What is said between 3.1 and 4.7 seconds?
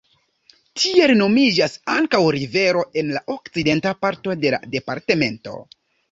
la okcidenta parto de la